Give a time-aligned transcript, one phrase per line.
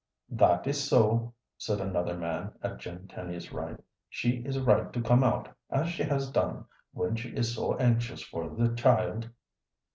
[0.31, 3.79] "That is so," said another man at Jim Tenny's right.
[4.09, 8.23] "She is right to come out as she has done when she is so anxious
[8.23, 9.29] for the child."